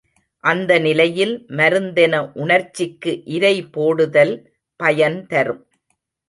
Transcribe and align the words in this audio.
அந்த 0.43 0.71
நிலையில் 0.79 1.33
மருந்தென 1.49 2.13
உணர்ச்சிக்கு 2.33 3.13
இரை 3.35 3.53
போடுதல் 3.69 4.33
பயன்தரும். 4.79 5.63